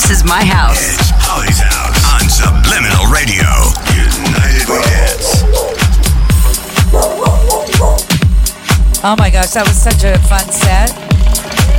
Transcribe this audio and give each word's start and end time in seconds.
This 0.00 0.22
is 0.22 0.24
my 0.24 0.42
house. 0.44 0.80
It's 0.98 1.10
Holly's 1.12 1.58
house 1.60 2.00
on 2.16 2.24
Subliminal 2.28 3.06
Radio. 3.12 3.46
United 3.94 4.66
We 4.66 4.80
Dance. 4.82 5.44
Oh 9.04 9.14
my 9.18 9.30
gosh, 9.30 9.50
that 9.52 9.64
was 9.68 9.76
such 9.76 10.02
a 10.04 10.18
fun 10.26 10.44
set. 10.50 10.90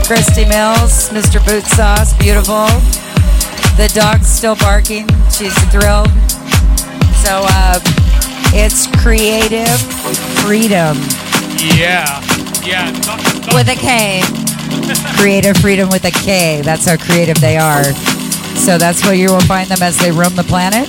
Christi 0.08 0.46
Mills, 0.46 1.10
Mr. 1.10 1.40
Bootsauce, 1.44 2.18
beautiful. 2.20 2.68
The 3.76 3.92
dog's 3.94 4.28
still 4.28 4.56
barking. 4.56 5.08
She's 5.30 5.54
thrilled. 5.74 6.10
So 7.26 7.44
uh, 7.52 7.80
it's 8.54 8.88
creative 9.02 9.68
freedom 10.46 10.98
Yeah. 11.76 12.06
Yeah. 12.64 12.92
Talk- 13.02 13.20
talk- 13.44 13.54
with 13.56 13.68
a 13.68 13.76
K. 13.76 14.22
creative 15.18 15.58
freedom 15.58 15.90
with 15.90 16.06
a 16.06 16.12
K. 16.12 16.62
That's 16.64 16.86
how 16.88 16.98
creative 16.98 17.40
they 17.42 17.58
are. 17.58 17.84
So 18.62 18.78
that's 18.78 19.04
where 19.04 19.16
you 19.16 19.28
will 19.32 19.42
find 19.42 19.68
them 19.68 19.82
as 19.82 19.98
they 19.98 20.12
roam 20.12 20.36
the 20.36 20.44
planet. 20.44 20.88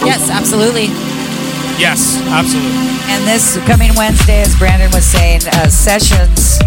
Yes, 0.00 0.30
absolutely. 0.30 0.86
yes, 1.78 2.18
absolutely. 2.32 2.72
And 3.12 3.28
this 3.28 3.58
coming 3.66 3.94
Wednesday, 3.94 4.40
as 4.40 4.56
Brandon 4.58 4.90
was 4.90 5.04
saying, 5.04 5.42
uh, 5.52 5.68
Sessions. 5.68 6.58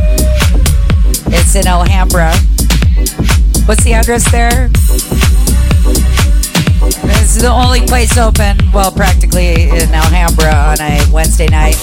It's 1.34 1.55
in 1.55 1.66
Alhambra. 1.66 2.32
What's 3.66 3.84
the 3.84 3.94
address 3.94 4.30
there? 4.32 4.70
This 7.02 7.35
is 7.35 7.41
the 7.41 7.52
only 7.52 7.82
place 7.82 8.16
open, 8.18 8.58
well, 8.72 8.91
practically 8.91 9.63
in 9.63 9.90
Alhambra 9.91 10.54
on 10.54 10.80
a 10.80 11.02
Wednesday 11.12 11.48
night. 11.48 11.76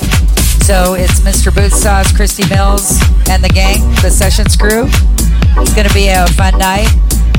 So 0.63 0.95
it's 0.95 1.21
Mr. 1.21 1.52
Boot 1.52 1.73
Sauce, 1.73 2.13
Christi 2.16 2.49
Mills, 2.49 3.01
and 3.29 3.43
the 3.43 3.51
gang, 3.51 3.80
the 4.01 4.11
Sessions 4.11 4.55
crew. 4.57 4.87
It's 5.61 5.75
going 5.75 5.89
to 5.89 5.95
be 5.95 6.09
a 6.09 6.27
fun 6.29 6.57
night. 6.57 6.89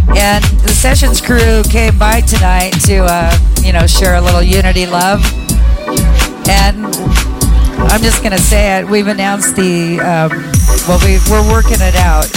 And 0.09 0.43
the 0.61 0.69
Sessions 0.69 1.19
crew 1.19 1.63
came 1.63 1.97
by 1.97 2.21
tonight 2.21 2.71
to, 2.85 3.05
uh, 3.05 3.37
you 3.63 3.73
know, 3.73 3.87
share 3.87 4.15
a 4.15 4.21
little 4.21 4.41
unity 4.41 4.85
love. 4.85 5.23
And 6.47 6.85
I'm 7.91 8.01
just 8.01 8.21
gonna 8.21 8.37
say 8.37 8.79
it. 8.79 8.87
We've 8.87 9.07
announced 9.07 9.55
the 9.55 9.99
um, 9.99 10.29
well, 10.87 10.99
we 11.03 11.17
we're 11.29 11.49
working 11.51 11.81
it 11.81 11.95
out. 11.95 12.29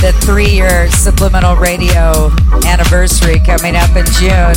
The 0.00 0.12
three-year 0.24 0.90
subliminal 0.90 1.56
radio 1.56 2.30
anniversary 2.66 3.40
coming 3.40 3.74
up 3.74 3.90
in 3.96 4.04
June. 4.20 4.56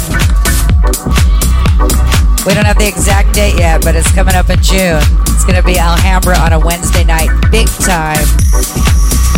We 2.45 2.53
don't 2.53 2.66
have 2.66 2.77
the 2.77 2.88
exact 2.88 3.33
date 3.33 3.57
yet, 3.57 3.83
but 3.83 3.95
it's 3.95 4.11
coming 4.11 4.35
up 4.35 4.49
in 4.49 4.61
June. 4.61 5.02
It's 5.29 5.45
gonna 5.45 5.63
be 5.63 5.77
Alhambra 5.77 6.38
on 6.38 6.53
a 6.53 6.59
Wednesday 6.59 7.03
night, 7.03 7.29
big 7.52 7.67
time. 7.67 8.25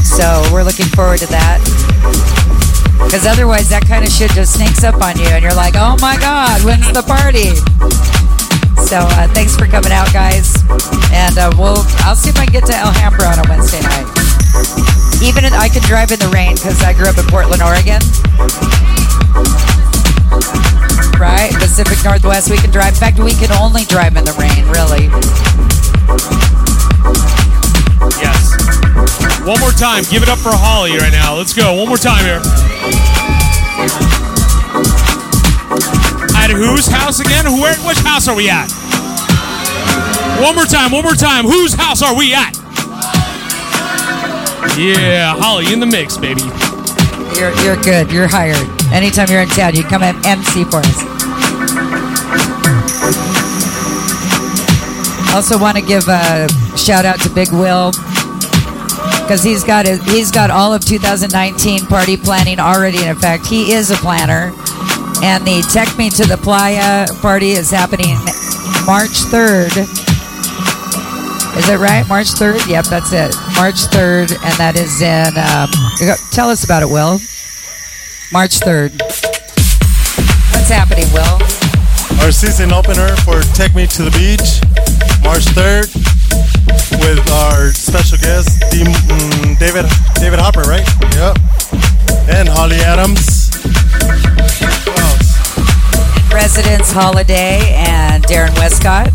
So 0.03 0.44
we're 0.52 0.64
looking 0.64 0.88
forward 0.88 1.19
to 1.19 1.28
that. 1.28 2.33
Because 3.06 3.28
otherwise, 3.28 3.70
that 3.70 3.86
kind 3.88 4.04
of 4.06 4.12
shit 4.12 4.32
just 4.32 4.56
sneaks 4.56 4.84
up 4.84 5.02
on 5.02 5.20
you, 5.20 5.28
and 5.30 5.44
you're 5.44 5.56
like, 5.56 5.76
"Oh 5.76 5.96
my 6.02 6.18
God, 6.18 6.64
when's 6.64 6.90
the 6.92 7.04
party?" 7.04 7.54
So 8.90 9.00
uh, 9.00 9.28
thanks 9.34 9.56
for 9.56 9.66
coming 9.66 9.92
out, 9.92 10.12
guys. 10.14 10.59
And 11.14 11.38
uh, 11.38 11.52
we'll 11.58 11.81
I'll 12.04 12.16
see 12.16 12.30
if 12.30 12.38
I 12.38 12.46
can 12.46 12.54
get 12.54 12.66
to 12.68 12.76
Alhambra 12.76 13.26
on 13.26 13.40
a 13.40 13.46
Wednesday 13.50 13.81
night. 13.81 14.08
Even 15.22 15.46
I 15.54 15.70
can 15.70 15.81
drive 15.84 16.12
in 16.12 16.20
the 16.20 16.30
rain 16.34 16.56
because 16.56 16.84
I 16.84 16.94
grew 16.94 17.08
up 17.08 17.18
in 17.18 17.26
Portland, 17.31 17.62
Oregon. 17.62 18.02
Right, 21.18 21.54
Pacific 21.54 22.04
Northwest, 22.04 22.50
we 22.50 22.58
can 22.58 22.72
drive. 22.72 22.94
In 22.94 23.00
fact, 23.00 23.20
we 23.20 23.34
can 23.34 23.52
only 23.54 23.86
drive 23.86 24.18
in 24.18 24.26
the 24.26 24.36
rain, 24.36 24.68
really. 24.68 26.43
One 29.44 29.60
more 29.60 29.72
time. 29.72 30.06
Give 30.10 30.24
it 30.24 30.30
up 30.30 30.40
for 30.40 30.56
Holly 30.56 30.96
right 30.96 31.12
now. 31.12 31.36
Let's 31.36 31.52
go. 31.52 31.76
One 31.76 31.90
more 31.90 32.00
time 32.00 32.24
here. 32.24 32.40
At 36.40 36.48
whose 36.48 36.88
house 36.88 37.20
again? 37.20 37.52
Where? 37.59 37.76
Which 37.84 38.00
house 38.00 38.30
are 38.30 38.36
we 38.36 38.50
at? 38.50 38.72
One 40.40 40.56
more 40.56 40.64
time. 40.64 40.94
One 40.96 41.03
more 41.03 41.20
time. 41.20 41.44
Whose 41.44 41.74
house 41.74 42.02
are 42.02 42.16
we 42.16 42.34
at? 42.34 42.56
Yeah, 44.80 45.36
Holly 45.36 45.74
in 45.74 45.82
the 45.82 45.92
mix, 45.92 46.16
baby. 46.16 46.48
You're 47.36 47.52
you're 47.68 47.84
good. 47.84 48.14
You're 48.16 48.32
hired. 48.32 48.64
Anytime 48.96 49.28
you're 49.28 49.42
in 49.42 49.50
town, 49.50 49.76
you 49.76 49.84
come 49.84 50.03
and 50.03 50.16
MC 50.26 50.64
for 50.64 50.80
us. 50.80 51.03
Also, 55.36 55.59
want 55.59 55.76
to 55.76 55.84
give 55.84 56.08
a 56.08 56.48
shout 56.78 57.03
out 57.03 57.20
to 57.20 57.30
Big 57.30 57.52
Will 57.52 57.92
because 59.23 59.41
he's 59.41 59.63
got 59.63 59.85
his, 59.85 60.03
he's 60.03 60.31
got 60.31 60.51
all 60.51 60.73
of 60.73 60.84
2019 60.85 61.85
party 61.88 62.17
planning 62.17 62.59
already. 62.59 63.03
In 63.03 63.09
effect. 63.09 63.45
he 63.47 63.72
is 63.72 63.89
a 63.89 63.95
planner. 63.95 64.51
And 65.23 65.47
the 65.47 65.66
Tech 65.72 65.97
Me 65.97 66.09
to 66.09 66.25
the 66.25 66.38
Playa 66.38 67.07
party 67.22 67.51
is 67.51 67.72
happening 67.72 68.16
March 68.85 69.23
3rd. 69.31 69.78
Is 71.57 71.69
it 71.69 71.78
right? 71.78 72.06
March 72.09 72.28
3rd? 72.28 72.67
Yep, 72.67 72.85
that's 72.85 73.13
it. 73.13 73.34
March 73.56 73.88
3rd, 73.88 74.34
and 74.44 74.53
that 74.59 74.75
is 74.75 75.01
in. 75.01 75.31
Um, 75.38 75.69
tell 76.31 76.50
us 76.50 76.66
about 76.66 76.84
it, 76.84 76.88
Will. 76.88 77.19
March 78.34 78.59
3rd. 78.59 79.00
What's 80.51 80.69
happening, 80.69 81.05
Will? 81.13 81.40
Our 82.22 82.31
season 82.31 82.73
opener 82.73 83.16
for 83.17 83.41
Take 83.53 83.75
Me 83.75 83.88
to 83.88 84.03
the 84.03 84.11
Beach, 84.11 84.59
March 85.23 85.45
3rd, 85.55 86.03
with 87.03 87.19
our 87.31 87.72
special 87.72 88.18
guest, 88.18 88.50
mm, 88.72 89.59
David 89.59 89.86
David 90.16 90.40
Hopper, 90.40 90.62
right? 90.62 90.88
Yep. 91.16 91.38
And 92.30 92.47
Holly 92.47 92.78
Adams. 92.80 93.52
Who 93.64 94.91
else? 95.03 96.34
Residence 96.34 96.91
Holiday 96.91 97.74
and 97.75 98.24
Darren 98.24 98.56
Westcott 98.58 99.12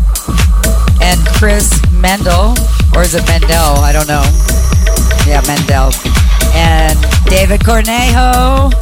and 1.01 1.19
Chris 1.37 1.73
Mendel, 1.91 2.53
or 2.95 3.01
is 3.01 3.15
it 3.15 3.25
Mendel? 3.27 3.81
I 3.81 3.91
don't 3.91 4.07
know. 4.07 4.23
Yeah, 5.25 5.41
Mendel. 5.47 5.91
And 6.53 6.97
David 7.25 7.61
Cornejo. 7.61 8.73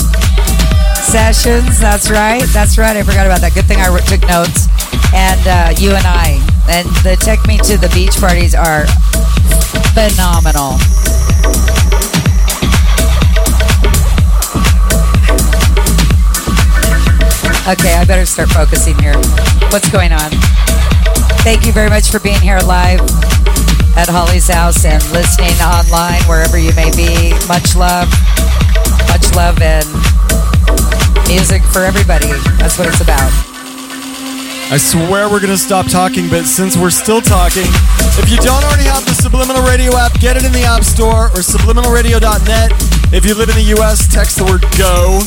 Sessions, 1.07 1.79
that's 1.79 2.11
right. 2.11 2.43
That's 2.51 2.77
right. 2.77 2.97
I 2.97 3.03
forgot 3.03 3.25
about 3.25 3.39
that. 3.39 3.53
Good 3.53 3.65
thing 3.65 3.79
I 3.79 3.87
took 4.03 4.27
notes. 4.27 4.67
And 5.15 5.39
uh, 5.47 5.73
you 5.79 5.95
and 5.95 6.05
I. 6.05 6.56
And 6.69 6.87
the 7.03 7.15
Take 7.19 7.45
Me 7.47 7.57
to 7.59 7.77
the 7.77 7.89
Beach 7.95 8.17
parties 8.19 8.53
are 8.53 8.85
phenomenal. 9.95 10.75
Okay, 17.67 17.95
I 17.95 18.05
better 18.05 18.25
start 18.25 18.49
focusing 18.49 18.97
here. 18.99 19.15
What's 19.71 19.89
going 19.89 20.11
on? 20.11 20.31
Thank 21.43 21.65
you 21.65 21.71
very 21.71 21.89
much 21.89 22.09
for 22.09 22.19
being 22.19 22.39
here 22.39 22.59
live 22.59 23.01
at 23.95 24.07
Holly's 24.09 24.47
house 24.47 24.85
and 24.85 25.03
listening 25.11 25.55
online 25.59 26.21
wherever 26.23 26.57
you 26.57 26.73
may 26.75 26.91
be. 26.95 27.31
Much 27.47 27.75
love. 27.75 28.07
Much 29.07 29.33
love 29.35 29.61
and 29.61 29.87
music 31.27 31.63
for 31.63 31.83
everybody. 31.83 32.31
That's 32.59 32.77
what 32.77 32.87
it's 32.87 33.01
about. 33.01 33.46
I 34.69 34.75
swear 34.75 35.29
we're 35.31 35.39
gonna 35.39 35.55
stop 35.55 35.87
talking, 35.87 36.27
but 36.27 36.43
since 36.43 36.75
we're 36.75 36.91
still 36.91 37.21
talking, 37.21 37.63
if 38.19 38.27
you 38.29 38.35
don't 38.35 38.63
already 38.67 38.83
have 38.83 39.05
the 39.07 39.15
Subliminal 39.15 39.63
Radio 39.63 39.95
app, 39.95 40.19
get 40.19 40.35
it 40.35 40.43
in 40.43 40.51
the 40.51 40.63
App 40.63 40.83
Store 40.83 41.31
or 41.31 41.39
subliminalradio.net. 41.39 42.75
If 43.15 43.23
you 43.25 43.33
live 43.33 43.47
in 43.47 43.55
the 43.55 43.71
US, 43.79 44.11
text 44.11 44.37
the 44.37 44.43
word 44.43 44.67
GO 44.75 45.23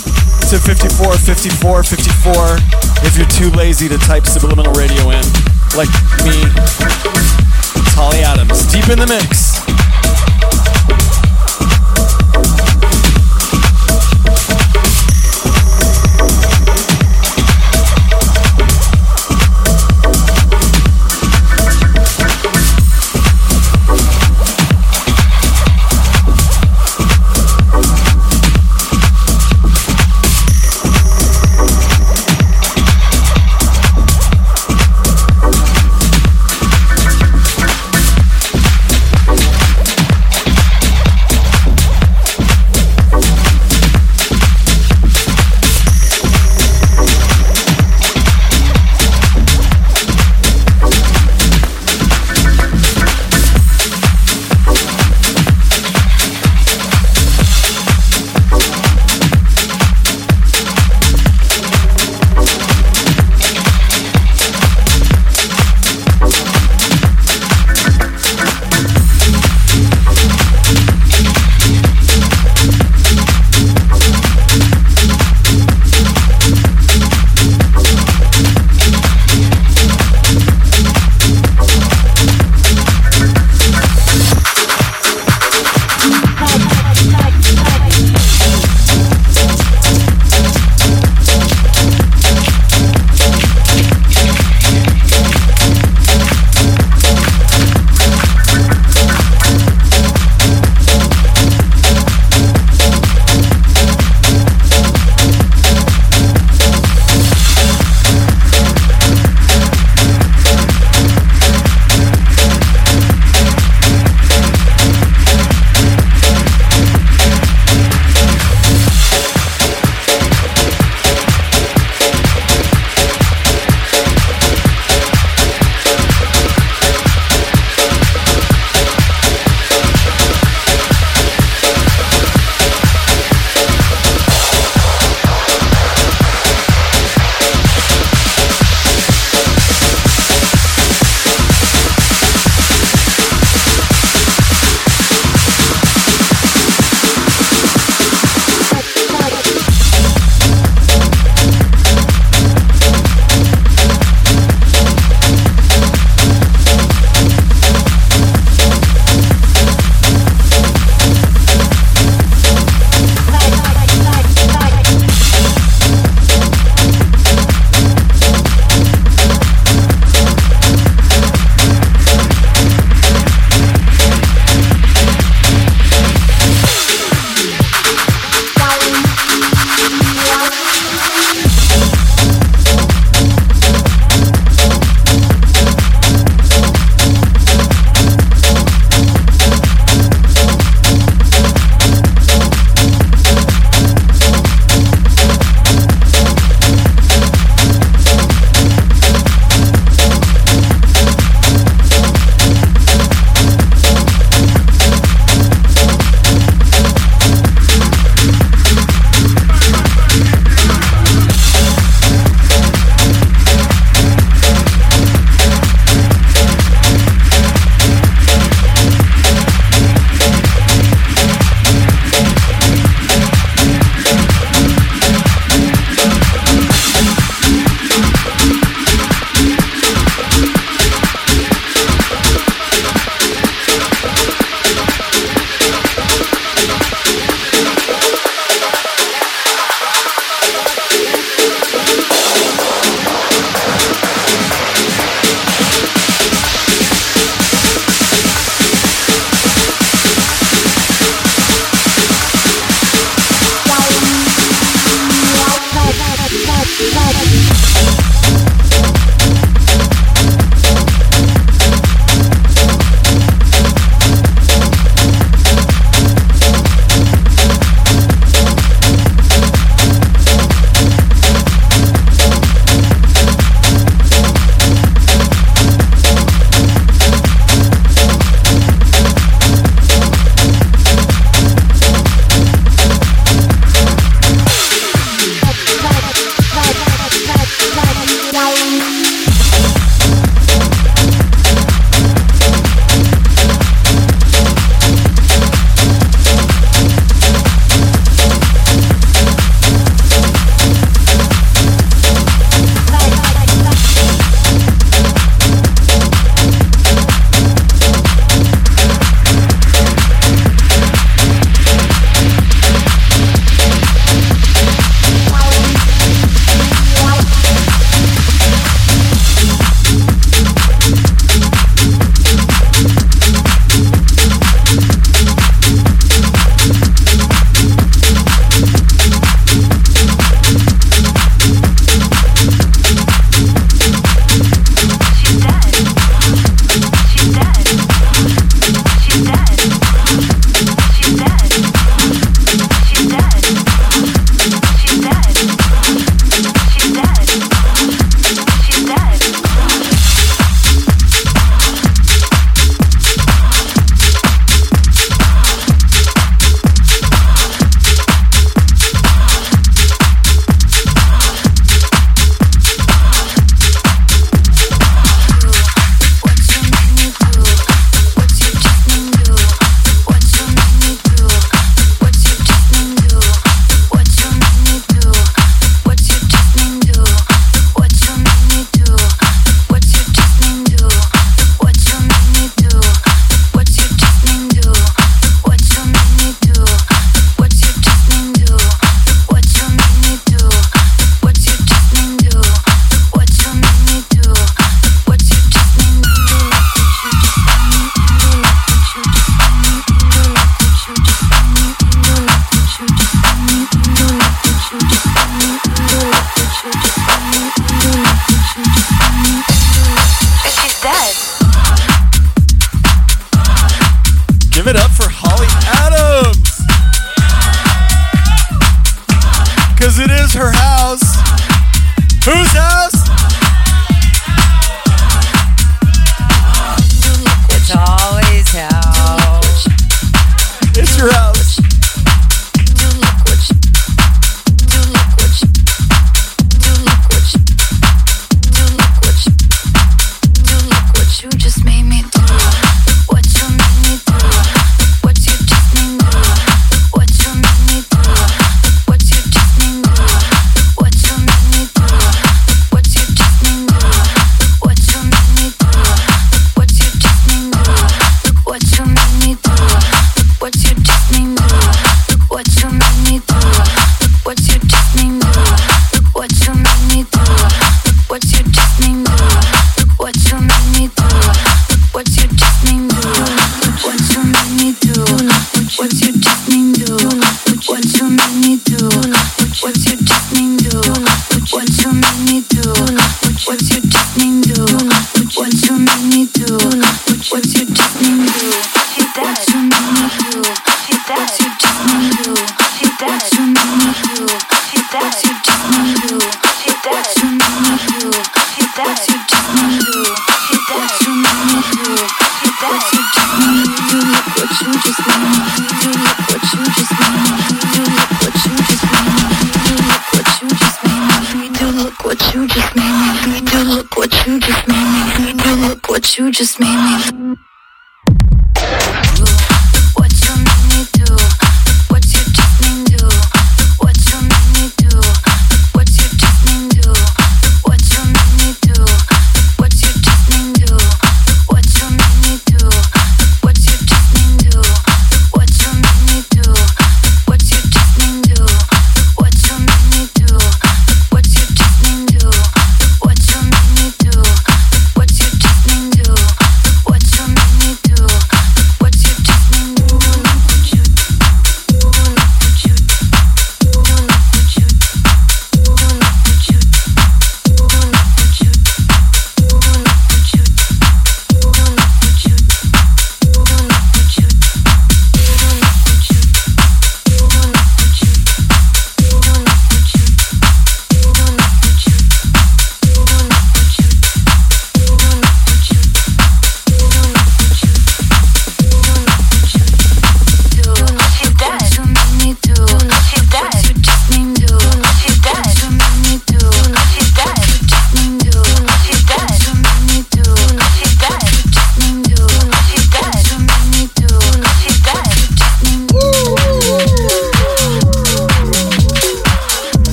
to 0.52 0.60
54 0.60 1.16
54 1.16 1.82
54 1.82 2.60
if 3.08 3.16
you're 3.16 3.32
too 3.32 3.48
lazy 3.56 3.88
to 3.88 3.96
type 4.04 4.26
Subliminal 4.26 4.76
Radio 4.76 5.08
in, 5.08 5.24
like 5.72 5.88
me. 6.20 6.36
Holly 7.96 8.20
Adams, 8.20 8.68
deep 8.68 8.92
in 8.92 8.98
the 8.98 9.08
mix. 9.08 9.59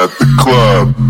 At 0.00 0.10
the 0.18 0.24
club. 0.38 1.09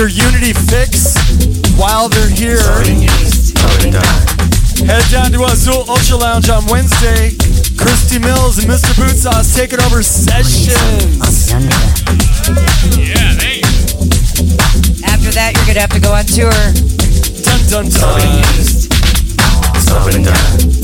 Your 0.00 0.08
Unity 0.08 0.54
fix 0.54 1.14
while 1.76 2.08
they're 2.08 2.30
here, 2.30 2.56
head 4.86 5.04
down 5.12 5.30
to 5.30 5.44
Azul 5.44 5.84
Ultra 5.90 6.16
Lounge 6.16 6.48
on 6.48 6.64
Wednesday. 6.68 7.36
Christi 7.76 8.18
Mills 8.18 8.56
and 8.56 8.66
Mr. 8.66 8.94
Bootsauce 8.96 9.54
taking 9.54 9.78
over 9.82 10.02
sessions. 10.02 11.52
Yeah, 12.96 13.36
thank. 13.36 13.62
After 15.04 15.32
that, 15.36 15.52
you're 15.56 15.66
gonna 15.66 15.80
have 15.80 15.90
to 15.90 16.00
go 16.00 16.14
on 16.14 16.24
tour. 16.24 16.48
Dun 17.44 17.60
dun 17.68 17.90
dun. 17.90 18.20
Let's 19.74 20.79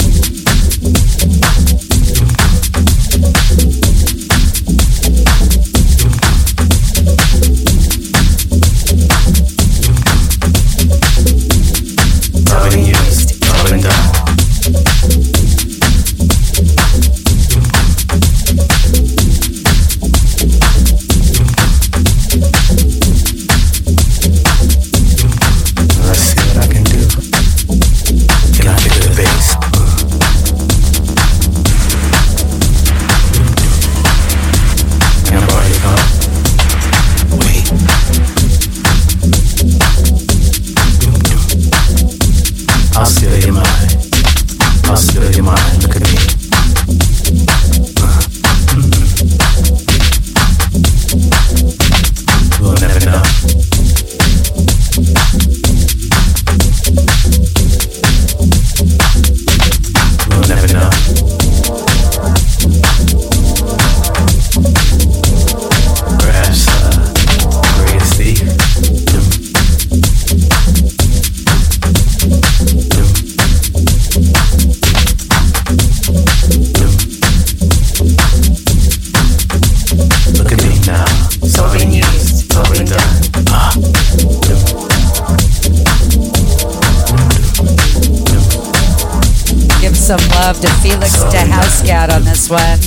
love 90.47 90.61
to 90.61 90.69
Felix 90.75 91.25
da 91.25 91.43
Housecat 91.43 92.15
on 92.15 92.23
this 92.23 92.49
one. 92.49 92.79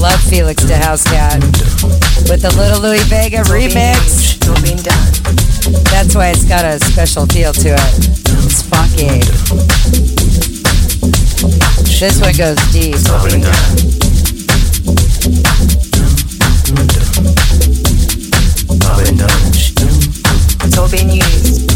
Love 0.00 0.20
Felix 0.20 0.62
da 0.62 0.78
Housecat 0.78 1.42
with 2.30 2.42
the 2.42 2.54
Little 2.56 2.80
Louie 2.80 3.02
Vega 3.10 3.38
remix. 3.50 4.38
That's 5.90 6.14
why 6.14 6.28
it's 6.28 6.44
got 6.44 6.64
a 6.64 6.78
special 6.78 7.26
feel 7.26 7.52
to 7.54 7.70
it. 7.70 7.98
It's 8.46 8.62
funky. 8.62 9.18
This 11.98 12.20
one 12.20 12.36
goes 12.36 12.56
deep. 12.70 12.94
It's 20.64 20.78
all 20.78 20.88
used. 20.88 21.71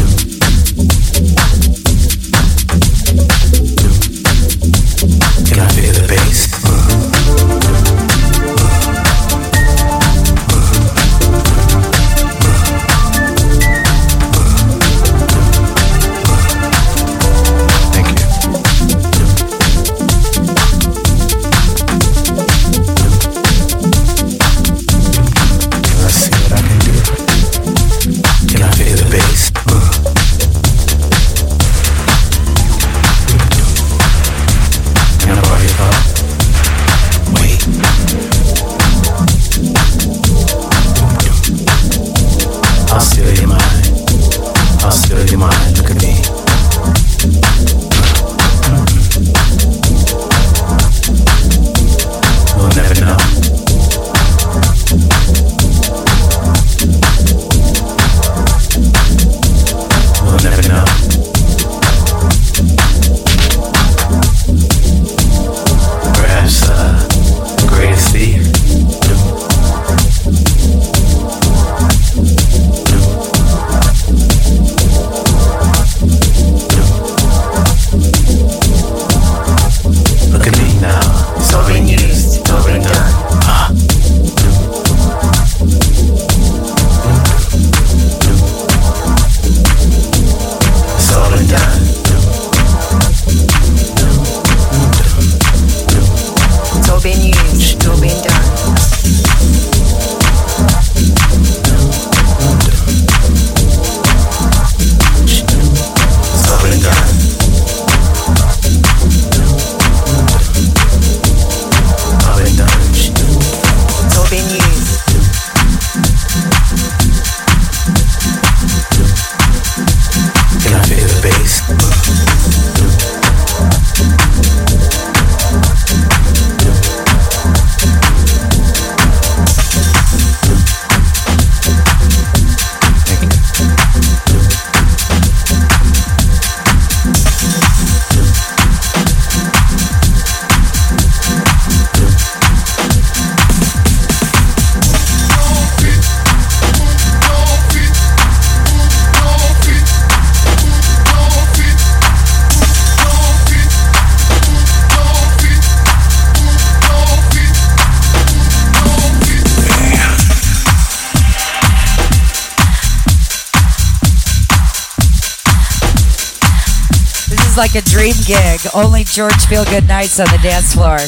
Gig. 168.27 168.59
Only 168.75 169.05
George 169.05 169.39
Feelgood 169.47 169.87
nights 169.87 170.19
on 170.19 170.25
the 170.27 170.39
dance 170.43 170.73
floor. 170.73 170.99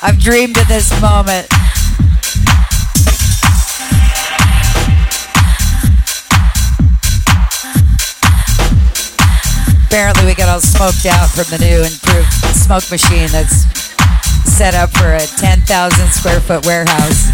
I've 0.00 0.18
dreamed 0.18 0.56
of 0.56 0.66
this 0.66 0.88
moment. 1.02 1.46
Apparently, 9.84 10.24
we 10.24 10.34
got 10.34 10.48
all 10.48 10.60
smoked 10.60 11.04
out 11.04 11.28
from 11.28 11.44
the 11.52 11.58
new 11.60 11.84
improved 11.84 12.32
smoke 12.56 12.90
machine 12.90 13.28
that's 13.28 13.68
set 14.48 14.74
up 14.74 14.88
for 14.96 15.12
a 15.12 15.26
10,000 15.36 16.08
square 16.08 16.40
foot 16.40 16.64
warehouse. 16.64 17.27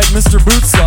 Like 0.00 0.14
Mr. 0.14 0.42
Boot 0.42 0.79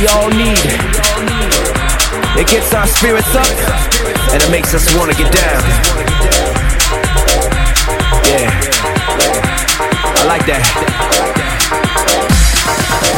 we 0.00 0.06
all 0.06 0.28
need. 0.30 0.58
It 2.38 2.46
gets 2.46 2.72
our 2.72 2.86
spirits 2.86 3.34
up 3.34 3.50
and 4.30 4.42
it 4.42 4.50
makes 4.50 4.72
us 4.74 4.86
want 4.94 5.10
to 5.10 5.16
get 5.16 5.32
down. 5.32 5.62
Yeah. 8.30 8.46
I 10.14 10.24
like 10.30 10.46
that. 10.46 10.62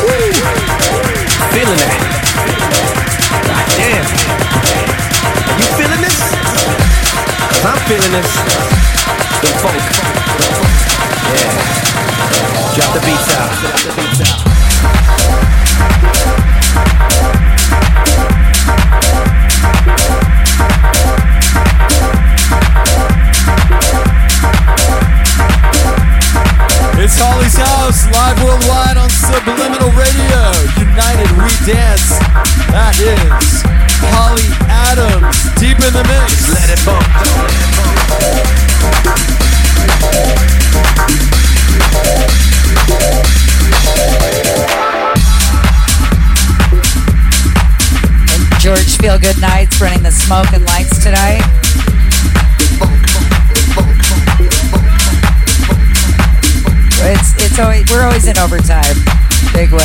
Woo. 0.01 0.33
Feeling 1.53 1.81
that. 1.85 2.01
God 3.45 3.67
damn. 3.77 4.07
Are 5.53 5.61
you 5.61 5.69
feeling 5.77 6.01
this? 6.01 6.17
Cause 7.45 7.65
I'm 7.69 7.81
feeling 7.89 8.13
this. 8.17 8.31
The 9.43 9.53
funk. 9.61 9.85
Yeah. 11.37 11.53
Drop 12.75 12.91
the 12.95 13.03
beats 13.05 13.29
out. 13.37 13.53
Drop 13.61 13.81
the 13.85 13.93
beats 14.01 14.21
out. 14.33 14.50
Live 28.21 28.43
worldwide 28.45 28.99
on 28.99 29.09
Subliminal 29.09 29.89
Radio. 29.97 30.41
United 30.77 31.31
We 31.41 31.49
Dance. 31.65 32.21
That 32.69 32.93
is 33.01 33.65
Holly 34.13 34.45
Adams, 34.69 35.41
deep 35.57 35.81
in 35.81 35.93
the 35.97 36.05
mix. 36.05 36.53
Let 36.53 36.69
it 36.69 36.81
bump. 36.85 37.01
And 48.29 48.61
George 48.61 48.99
Feelgood 49.01 49.41
Nights 49.41 49.81
running 49.81 50.03
the 50.03 50.13
smoke 50.13 50.53
and 50.53 50.65
lights 50.67 51.03
tonight. 51.03 51.70
It's 57.51 57.59
always 57.59 57.91
we're 57.91 58.05
always 58.05 58.29
in 58.29 58.39
overtime. 58.39 58.95
Big 59.53 59.73
Will. 59.73 59.81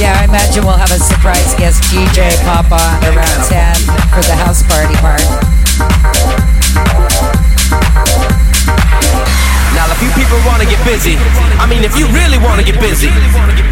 Yeah, 0.00 0.18
I 0.18 0.26
imagine 0.26 0.64
we'll 0.64 0.72
have 0.72 0.90
have 0.90 0.90
a 0.90 0.98
surprise 0.98 1.54
guest 1.54 1.84
DJ 1.84 2.34
pop 2.42 2.72
on 2.72 3.04
around 3.04 3.48
10 3.48 3.76
for 4.10 4.22
the 4.26 4.34
house 4.34 4.64
party 4.64 4.94
part. 4.96 5.49
You 10.00 10.08
people 10.16 10.40
want 10.48 10.64
to 10.64 10.68
get 10.68 10.80
busy, 10.88 11.20
I 11.60 11.68
mean, 11.68 11.84
if 11.84 11.92
you 11.92 12.08
really 12.16 12.40
want 12.40 12.56
to 12.56 12.64
get 12.64 12.80
busy, 12.80 13.12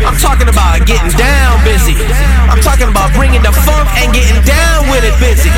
I'm 0.04 0.16
talking 0.20 0.48
about 0.48 0.84
getting 0.84 1.08
down 1.16 1.56
busy. 1.64 1.96
I'm 2.52 2.60
talking 2.60 2.88
about 2.88 3.16
bringing 3.16 3.40
the 3.40 3.52
funk 3.64 3.88
and 3.96 4.12
getting 4.12 4.36
down 4.44 4.88
with 4.92 5.08
it 5.08 5.16
busy. 5.16 5.48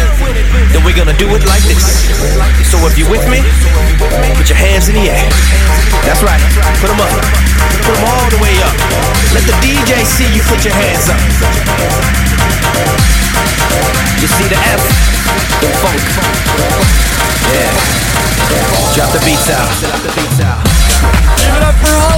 Then 0.70 0.86
we're 0.86 0.94
gonna 0.94 1.18
do 1.18 1.26
it 1.34 1.42
like 1.42 1.66
this. 1.66 1.82
So 2.70 2.78
if 2.86 2.94
you're 2.94 3.10
with 3.10 3.26
me, 3.26 3.42
put 4.38 4.46
your 4.46 4.58
hands 4.62 4.86
in 4.86 4.94
the 4.94 5.10
air. 5.10 5.26
That's 6.06 6.22
right. 6.22 6.42
Put 6.78 6.86
them 6.86 7.02
up. 7.02 7.18
Put 7.82 7.94
them 7.98 8.06
all 8.06 8.28
the 8.30 8.38
way 8.38 8.54
up. 8.62 8.76
Let 9.34 9.42
the 9.50 9.56
DJ 9.58 10.06
see 10.06 10.30
you 10.30 10.42
put 10.46 10.62
your 10.62 10.74
hands 10.74 11.10
up. 11.10 11.18
You 14.22 14.28
see 14.30 14.46
the 14.46 14.58
F? 14.70 14.82
The 15.60 15.68
funk. 15.82 16.02
Yeah. 17.50 18.09
Drop 18.94 19.12
the 19.12 19.20
beats 19.24 19.48
out. 19.50 19.70
Give 21.38 21.54
it 21.54 21.62
up 21.62 21.74
for 21.76 21.94
Holly 21.94 22.09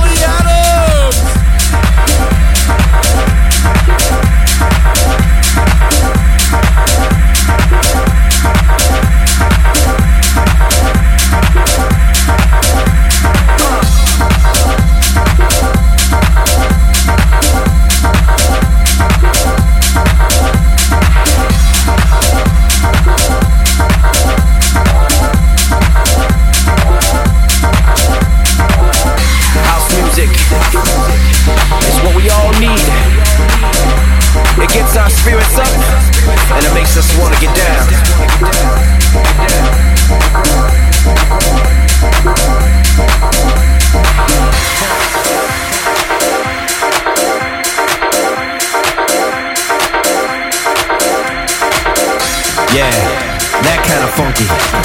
kind 54.48 54.76
of 54.76 54.81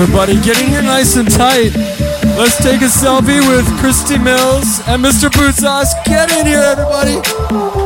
everybody, 0.00 0.34
get 0.42 0.60
in 0.62 0.68
here 0.68 0.82
nice 0.82 1.16
and 1.16 1.28
tight. 1.28 1.74
Let's 2.38 2.56
take 2.58 2.82
a 2.82 2.90
selfie 2.90 3.40
with 3.48 3.66
Christi 3.80 4.16
Mills 4.16 4.80
and 4.86 5.02
Mr. 5.02 5.28
Bootsauce. 5.28 5.92
Get 6.04 6.30
in 6.38 6.46
here, 6.46 6.60
everybody. 6.60 7.77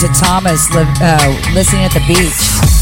to 0.00 0.08
Thomas 0.14 0.70
li- 0.70 0.84
uh, 1.02 1.52
listening 1.52 1.84
at 1.84 1.92
the 1.92 2.00
beach. 2.08 2.79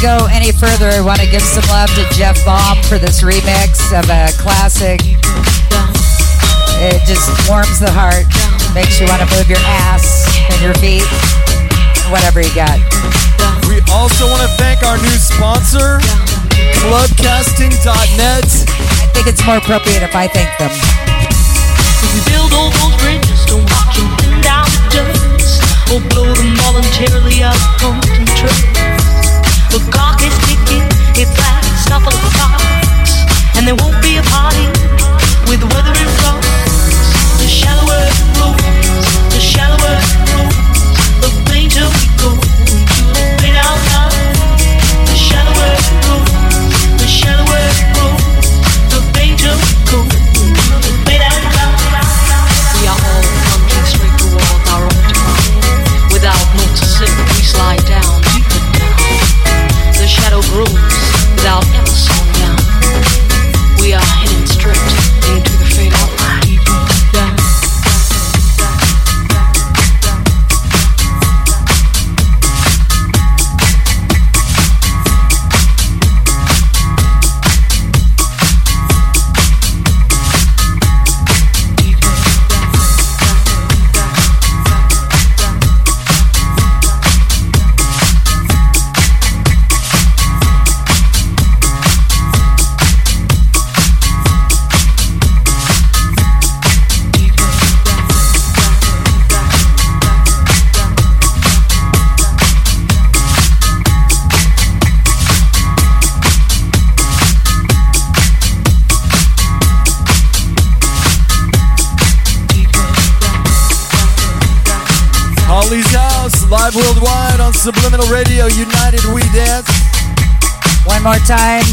go 0.00 0.24
any 0.32 0.48
further, 0.48 0.88
I 0.88 1.04
want 1.04 1.20
to 1.20 1.28
give 1.28 1.44
some 1.44 1.64
love 1.68 1.92
to 1.92 2.08
Jeff 2.16 2.40
Baum 2.48 2.80
for 2.88 2.96
this 2.96 3.20
remix 3.20 3.92
of 3.92 4.08
a 4.08 4.32
classic. 4.40 5.04
It 6.80 7.04
just 7.04 7.28
warms 7.44 7.76
the 7.76 7.92
heart, 7.92 8.24
makes 8.72 8.96
you 8.96 9.04
want 9.12 9.20
to 9.20 9.28
move 9.36 9.44
your 9.44 9.60
ass 9.60 10.24
and 10.48 10.56
your 10.64 10.72
feet, 10.80 11.04
whatever 12.08 12.40
you 12.40 12.48
got. 12.56 12.80
We 13.68 13.84
also 13.92 14.24
want 14.24 14.40
to 14.40 14.48
thank 14.56 14.80
our 14.88 14.96
new 15.04 15.16
sponsor, 15.20 16.00
clubcasting.net. 16.80 18.48
I 18.48 19.06
think 19.12 19.28
it's 19.28 19.44
more 19.44 19.60
appropriate 19.60 20.00
if 20.00 20.16
I 20.16 20.32
thank 20.32 20.48
them. 20.56 20.72
Bridges, 24.96 25.60
or 25.92 26.00
blow 26.08 26.32
them 26.32 26.56
voluntarily 26.56 27.44
out 27.44 27.60
of 27.84 28.00
control. 28.00 28.99
The 29.70 29.78
clock 29.92 30.20
is 30.22 30.34
ticking, 30.46 30.82
it 31.14 31.28
flies, 31.30 31.84
shuffle 31.86 32.12
of 32.12 32.22
the 32.22 32.30
and 33.56 33.66
there 33.66 33.76
won't 33.76 34.02
be 34.02 34.19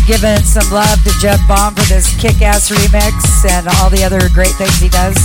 giving 0.07 0.39
some 0.39 0.63
love 0.71 1.03
to 1.03 1.11
Jeff 1.19 1.37
Baum 1.49 1.75
for 1.75 1.83
this 1.91 2.15
kick-ass 2.15 2.71
remix 2.71 3.11
and 3.43 3.67
all 3.77 3.89
the 3.89 4.05
other 4.05 4.29
great 4.31 4.55
things 4.55 4.79
he 4.79 4.87
does. 4.87 5.17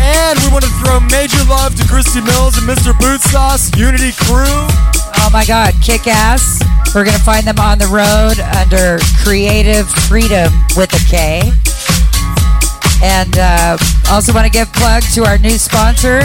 And 0.00 0.40
we 0.40 0.48
want 0.48 0.64
to 0.64 0.72
throw 0.80 1.00
major 1.12 1.44
love 1.44 1.76
to 1.76 1.84
Christi 1.86 2.22
Mills 2.22 2.56
and 2.56 2.66
Mr. 2.66 2.94
Bootsauce, 2.96 3.76
Unity 3.76 4.12
Crew. 4.24 4.48
Oh 5.20 5.28
my 5.30 5.44
God, 5.44 5.74
kick 5.84 6.08
ass. 6.08 6.64
We're 6.94 7.04
going 7.04 7.16
to 7.16 7.22
find 7.22 7.46
them 7.46 7.58
on 7.58 7.76
the 7.76 7.88
road 7.92 8.40
under 8.56 8.96
Kreative 9.20 9.84
Freedom 10.08 10.50
with 10.80 10.88
a 10.96 11.04
K. 11.04 11.52
And 13.04 13.36
uh, 13.36 13.76
also 14.10 14.32
want 14.32 14.46
to 14.46 14.52
give 14.52 14.72
plug 14.72 15.02
to 15.12 15.26
our 15.26 15.36
new 15.36 15.58
sponsor, 15.58 16.20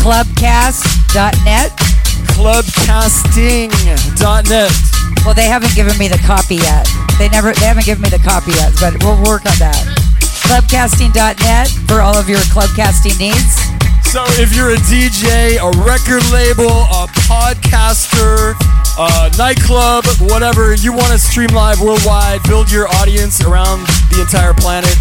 clubcast.net. 0.00 1.70
Clubcasting.net. 2.32 4.93
Well, 5.24 5.32
they 5.34 5.48
haven't 5.48 5.74
given 5.74 5.96
me 5.96 6.08
the 6.08 6.20
copy 6.20 6.56
yet. 6.56 6.86
They 7.18 7.28
never, 7.28 7.52
they 7.56 7.64
haven't 7.66 7.86
given 7.86 8.02
me 8.02 8.10
the 8.12 8.20
copy 8.20 8.52
yet, 8.52 8.76
but 8.78 8.92
we'll 9.02 9.16
work 9.24 9.48
on 9.48 9.56
that. 9.56 9.80
Clubcasting.net 10.44 11.68
for 11.88 12.04
all 12.04 12.16
of 12.16 12.28
your 12.28 12.44
clubcasting 12.52 13.16
needs. 13.16 13.56
So 14.12 14.22
if 14.36 14.54
you're 14.54 14.76
a 14.76 14.80
DJ, 14.84 15.56
a 15.56 15.72
record 15.82 16.22
label, 16.30 16.70
a 16.92 17.08
podcaster, 17.24 18.52
a 19.00 19.32
nightclub, 19.36 20.04
whatever. 20.30 20.74
You 20.74 20.92
want 20.92 21.10
to 21.10 21.18
stream 21.18 21.50
live 21.50 21.80
worldwide, 21.80 22.42
build 22.44 22.70
your 22.70 22.86
audience 23.00 23.42
around 23.42 23.88
the 24.12 24.20
entire 24.20 24.54
planet. 24.54 24.94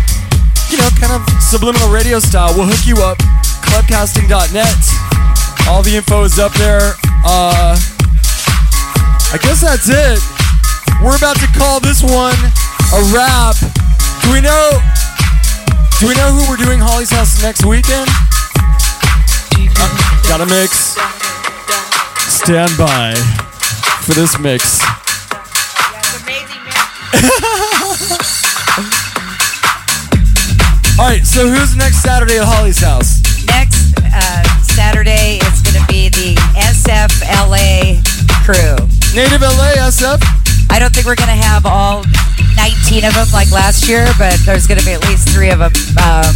You 0.71 0.77
know, 0.77 0.89
kind 0.97 1.13
of 1.13 1.21
subliminal 1.43 1.91
radio 1.91 2.17
style. 2.19 2.55
We'll 2.55 2.65
hook 2.65 2.87
you 2.87 3.03
up. 3.03 3.19
Clubcasting.net. 3.69 5.67
All 5.67 5.83
the 5.83 5.97
info 5.97 6.23
is 6.23 6.39
up 6.39 6.53
there. 6.53 6.93
Uh, 7.23 7.77
I 9.33 9.37
guess 9.41 9.61
that's 9.61 9.89
it. 9.89 10.21
We're 11.01 11.17
about 11.17 11.41
to 11.41 11.47
call 11.57 11.79
this 11.79 12.03
one 12.03 12.37
a 12.93 13.01
wrap. 13.09 13.57
Do 14.21 14.31
we 14.31 14.39
know? 14.39 14.77
Do 15.99 16.07
we 16.07 16.13
know 16.13 16.29
who 16.29 16.45
we're 16.47 16.61
doing 16.61 16.77
Holly's 16.77 17.09
House 17.09 17.41
next 17.41 17.65
weekend? 17.65 18.05
Uh, 19.57 19.89
got 20.29 20.41
a 20.41 20.45
mix. 20.45 20.93
Stand 22.29 22.77
by 22.77 23.15
for 24.05 24.13
this 24.13 24.37
mix. 24.37 24.79
All 30.99 31.09
right, 31.09 31.25
so 31.25 31.49
who's 31.49 31.75
next 31.75 32.03
Saturday 32.03 32.37
at 32.37 32.45
Holly's 32.45 32.77
house? 32.77 33.23
Next 33.47 33.97
uh, 33.97 34.43
Saturday 34.61 35.39
is 35.41 35.61
going 35.63 35.81
to 35.81 35.87
be 35.91 36.09
the 36.09 36.35
SFLA 36.53 38.05
crew. 38.45 38.92
Native 39.13 39.41
LA 39.41 39.77
SF. 39.77 40.17
I 40.71 40.79
don't 40.79 40.91
think 40.91 41.05
we're 41.05 41.13
going 41.13 41.29
to 41.29 41.45
have 41.45 41.67
all 41.67 42.03
19 42.57 43.05
of 43.05 43.13
them 43.13 43.27
like 43.31 43.51
last 43.51 43.87
year, 43.87 44.07
but 44.17 44.33
there's 44.43 44.65
going 44.65 44.79
to 44.79 44.85
be 44.85 44.93
at 44.93 45.05
least 45.07 45.29
three 45.29 45.51
of 45.51 45.59
them. 45.59 45.71
Um, 46.01 46.33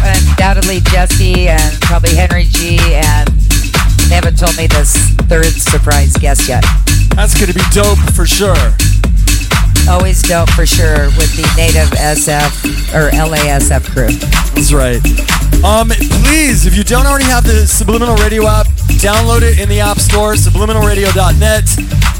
undoubtedly 0.00 0.80
Jesse 0.88 1.48
and 1.48 1.80
probably 1.82 2.14
Henry 2.14 2.44
G. 2.44 2.78
And 2.80 3.28
they 4.08 4.14
haven't 4.16 4.38
told 4.38 4.56
me 4.56 4.66
this 4.68 4.96
third 5.28 5.52
surprise 5.52 6.16
guest 6.16 6.48
yet. 6.48 6.64
That's 7.12 7.34
going 7.34 7.52
to 7.52 7.54
be 7.54 7.64
dope 7.72 7.98
for 8.16 8.24
sure. 8.24 8.56
Always 9.88 10.22
dope 10.22 10.50
for 10.50 10.66
sure 10.66 11.06
with 11.16 11.34
the 11.36 11.48
native 11.56 11.88
SF 11.96 12.92
or 12.92 13.10
LASF 13.10 13.88
crew. 13.90 14.12
That's 14.54 14.72
right. 14.72 15.00
Um, 15.64 15.88
please, 16.22 16.66
if 16.66 16.76
you 16.76 16.84
don't 16.84 17.06
already 17.06 17.24
have 17.24 17.44
the 17.44 17.66
Subliminal 17.66 18.14
Radio 18.16 18.46
app, 18.46 18.66
download 19.00 19.42
it 19.42 19.58
in 19.58 19.68
the 19.68 19.80
App 19.80 19.98
Store, 19.98 20.34
subliminalradio.net. 20.34 21.64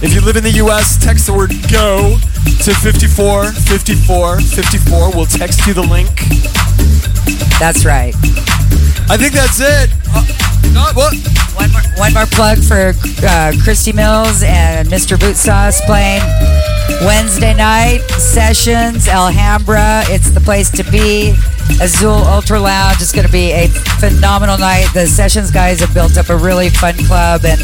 If 0.03 0.15
you 0.15 0.21
live 0.23 0.37
in 0.37 0.45
the 0.45 0.59
US, 0.65 0.97
text 0.97 1.27
the 1.27 1.33
word 1.33 1.51
GO 1.71 2.17
to 2.65 2.75
54 2.75 3.53
54 3.53 4.41
54. 4.41 5.11
We'll 5.15 5.27
text 5.27 5.67
you 5.67 5.75
the 5.75 5.83
link. 5.83 6.11
That's 7.61 7.85
right. 7.85 8.15
I 9.11 9.17
think 9.17 9.35
that's 9.35 9.61
it. 9.61 9.91
Uh, 10.09 10.93
what? 10.95 11.15
One 11.55 11.71
more, 11.73 11.83
one 11.97 12.15
more 12.15 12.27
plug 12.27 12.59
for 12.59 12.95
uh, 13.27 13.53
Christi 13.63 13.93
Mills 13.93 14.43
and 14.43 14.89
Mr. 14.89 15.17
Bootsauce 15.17 15.81
playing 15.87 16.23
Wednesday 17.05 17.55
night 17.55 18.01
sessions, 18.19 19.09
Alhambra. 19.09 20.03
It's 20.07 20.31
the 20.31 20.41
place 20.41 20.71
to 20.71 20.85
be. 20.91 21.35
Azul 21.81 22.11
Ultra 22.11 22.59
Lounge 22.59 23.01
is 23.01 23.13
going 23.13 23.27
to 23.27 23.33
be 23.33 23.53
a 23.53 23.69
phenomenal 24.01 24.59
night. 24.59 24.89
The 24.95 25.07
sessions 25.07 25.51
guys 25.51 25.81
have 25.81 25.95
built 25.95 26.17
up 26.17 26.29
a 26.29 26.37
really 26.37 26.71
fun 26.71 26.97
club, 27.07 27.45
and 27.45 27.61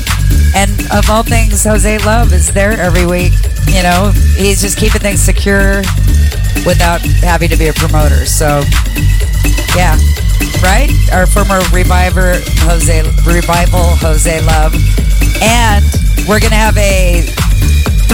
and 0.54 0.70
of 0.92 1.10
all 1.10 1.22
things, 1.22 1.64
Jose 1.64 1.98
Love 1.98 2.32
is 2.32 2.52
there 2.52 2.78
every 2.78 3.06
week. 3.06 3.32
You 3.66 3.82
know, 3.82 4.12
he's 4.36 4.60
just 4.60 4.78
keeping 4.78 5.00
things 5.00 5.20
secure 5.20 5.82
without 6.64 7.00
having 7.24 7.48
to 7.50 7.56
be 7.56 7.68
a 7.68 7.72
promoter. 7.72 8.24
So, 8.26 8.62
yeah, 9.74 9.98
right? 10.62 10.90
Our 11.12 11.26
former 11.26 11.60
reviver 11.72 12.38
Jose 12.68 13.02
Revival 13.26 13.96
Jose 13.98 14.40
Love, 14.46 14.74
and 15.42 15.84
we're 16.28 16.40
gonna 16.40 16.54
have 16.54 16.76
a 16.78 17.26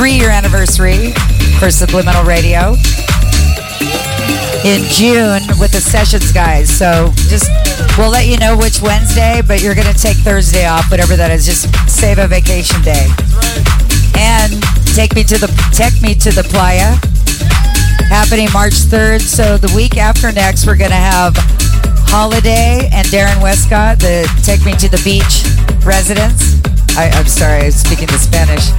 three-year 0.01 0.31
anniversary 0.31 1.13
for 1.59 1.71
Subliminal 1.71 2.25
Radio 2.25 2.73
in 4.65 4.81
June 4.89 5.45
with 5.61 5.73
the 5.73 5.81
sessions 5.85 6.33
guys. 6.33 6.71
So 6.71 7.13
just 7.29 7.53
we'll 7.99 8.09
let 8.09 8.27
you 8.27 8.39
know 8.39 8.57
which 8.57 8.81
Wednesday, 8.81 9.43
but 9.47 9.61
you're 9.61 9.75
gonna 9.75 9.93
take 9.93 10.17
Thursday 10.17 10.65
off, 10.65 10.91
whatever 10.91 11.17
that 11.17 11.31
is. 11.31 11.45
Just 11.45 11.69
save 11.87 12.17
a 12.17 12.27
vacation 12.27 12.81
day. 12.81 13.13
And 14.17 14.57
take 14.97 15.15
me 15.15 15.23
to 15.23 15.37
the 15.37 15.53
take 15.77 16.01
me 16.01 16.15
to 16.15 16.33
the 16.33 16.49
playa. 16.49 16.97
Happening 18.09 18.49
March 18.55 18.73
3rd. 18.73 19.21
So 19.21 19.59
the 19.59 19.71
week 19.77 19.99
after 19.99 20.33
next, 20.33 20.67
we're 20.67 20.81
gonna 20.81 20.95
have 20.95 21.35
Holiday 22.09 22.89
and 22.91 23.07
Darren 23.09 23.43
Westcott, 23.43 23.99
the 23.99 24.25
Take 24.45 24.65
Me 24.65 24.73
to 24.81 24.89
the 24.89 25.01
Beach 25.05 25.45
residents. 25.85 26.57
I, 26.97 27.11
I'm 27.13 27.27
sorry, 27.27 27.67
I'm 27.67 27.71
speaking 27.71 28.07
the 28.07 28.17
Spanish. 28.17 28.73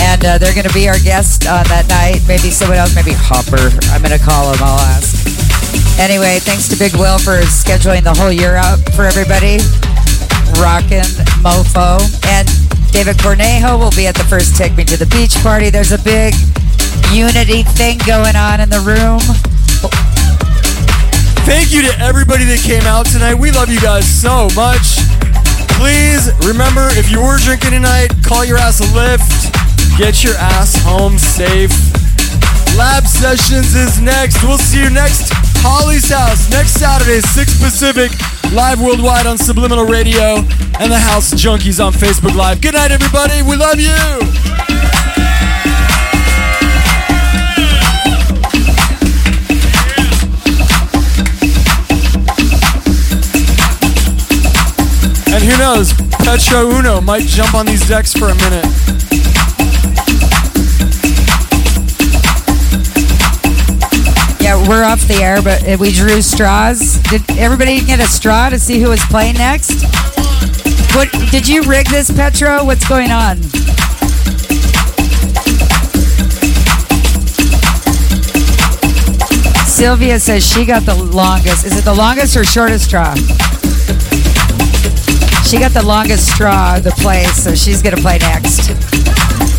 And 0.00 0.24
uh, 0.24 0.38
they're 0.38 0.54
going 0.54 0.66
to 0.66 0.74
be 0.74 0.88
our 0.88 0.98
guest 0.98 1.46
on 1.46 1.64
that 1.68 1.88
night. 1.88 2.22
Maybe 2.26 2.50
someone 2.50 2.78
else, 2.78 2.94
maybe 2.94 3.12
Hopper. 3.14 3.70
I'm 3.90 4.02
going 4.02 4.16
to 4.16 4.22
call 4.22 4.52
him, 4.52 4.62
I'll 4.62 4.80
ask. 4.94 5.26
Anyway, 5.98 6.38
thanks 6.40 6.68
to 6.70 6.76
Big 6.78 6.94
Will 6.94 7.18
for 7.18 7.42
scheduling 7.50 8.04
the 8.04 8.14
whole 8.14 8.30
year 8.30 8.54
out 8.54 8.78
for 8.94 9.04
everybody. 9.04 9.58
Rockin' 10.62 11.06
Mofo. 11.42 11.98
And 12.30 12.46
David 12.92 13.18
Cornejo 13.18 13.78
will 13.78 13.90
be 13.92 14.06
at 14.06 14.14
the 14.14 14.24
first 14.24 14.56
Take 14.56 14.76
Me 14.76 14.84
to 14.84 14.96
the 14.96 15.06
Beach 15.06 15.34
party. 15.42 15.70
There's 15.70 15.92
a 15.92 15.98
big 15.98 16.34
unity 17.12 17.62
thing 17.62 17.98
going 18.06 18.36
on 18.36 18.60
in 18.60 18.70
the 18.70 18.80
room. 18.80 19.20
Thank 21.44 21.72
you 21.72 21.82
to 21.82 21.92
everybody 21.98 22.44
that 22.44 22.60
came 22.60 22.82
out 22.84 23.06
tonight. 23.06 23.34
We 23.34 23.50
love 23.50 23.70
you 23.70 23.80
guys 23.80 24.06
so 24.06 24.48
much. 24.54 25.00
Please 25.78 26.30
remember 26.46 26.88
if 26.98 27.10
you 27.10 27.22
were 27.22 27.38
drinking 27.38 27.70
tonight, 27.70 28.08
call 28.22 28.44
your 28.44 28.58
ass 28.58 28.80
a 28.80 28.88
Lyft. 28.94 29.67
Get 29.98 30.22
your 30.22 30.36
ass 30.36 30.80
home 30.84 31.18
safe. 31.18 31.74
Lab 32.78 33.04
Sessions 33.04 33.74
is 33.74 34.00
next. 34.00 34.40
We'll 34.44 34.56
see 34.56 34.84
you 34.84 34.90
next 34.90 35.32
Holly's 35.58 36.08
House 36.08 36.48
next 36.50 36.74
Saturday, 36.74 37.20
6 37.20 37.60
Pacific, 37.60 38.12
live 38.52 38.80
worldwide 38.80 39.26
on 39.26 39.36
Subliminal 39.36 39.86
Radio 39.86 40.36
and 40.78 40.92
the 40.92 40.98
House 40.98 41.34
Junkies 41.34 41.84
on 41.84 41.92
Facebook 41.92 42.36
Live. 42.36 42.60
Good 42.60 42.74
night, 42.74 42.92
everybody. 42.92 43.42
We 43.42 43.56
love 43.56 43.80
you. 43.80 43.90
And 55.34 55.42
who 55.42 55.58
knows, 55.58 55.92
Petro 56.22 56.70
Uno 56.70 57.00
might 57.00 57.26
jump 57.26 57.54
on 57.54 57.66
these 57.66 57.86
decks 57.88 58.12
for 58.12 58.28
a 58.28 58.34
minute. 58.36 58.97
Yeah, 64.48 64.66
we're 64.66 64.82
off 64.82 65.06
the 65.06 65.16
air, 65.16 65.42
but 65.42 65.62
uh, 65.68 65.76
we 65.78 65.92
drew 65.92 66.22
straws. 66.22 66.96
Did 67.10 67.20
everybody 67.32 67.84
get 67.84 68.00
a 68.00 68.06
straw 68.06 68.48
to 68.48 68.58
see 68.58 68.80
who 68.80 68.88
was 68.88 69.04
playing 69.04 69.34
next? 69.34 69.84
What 70.96 71.12
did 71.30 71.46
you 71.46 71.64
rig 71.64 71.86
this, 71.88 72.10
Petro? 72.10 72.64
What's 72.64 72.88
going 72.88 73.10
on? 73.10 73.42
Sylvia 79.66 80.18
says 80.18 80.50
she 80.50 80.64
got 80.64 80.84
the 80.84 80.96
longest. 81.12 81.66
Is 81.66 81.76
it 81.76 81.84
the 81.84 81.94
longest 81.94 82.34
or 82.34 82.44
shortest 82.44 82.86
straw? 82.86 83.14
She 85.44 85.58
got 85.58 85.72
the 85.72 85.84
longest 85.84 86.26
straw 86.32 86.76
of 86.76 86.84
the 86.84 86.92
play, 86.92 87.24
so 87.24 87.54
she's 87.54 87.82
gonna 87.82 87.98
play 87.98 88.16
next. 88.16 89.57